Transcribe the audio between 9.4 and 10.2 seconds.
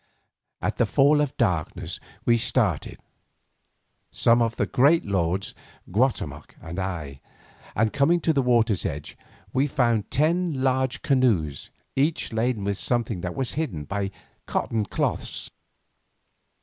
we found